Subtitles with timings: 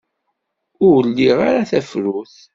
[0.89, 2.35] Ur liɣ ara tafrut.